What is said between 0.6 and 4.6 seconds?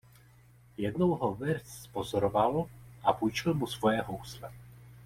Jednou ho Wirth zpozoroval a půjčil mu svoje housle.